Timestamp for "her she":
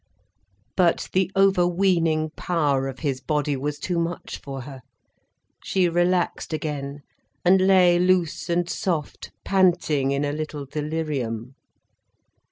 4.61-5.87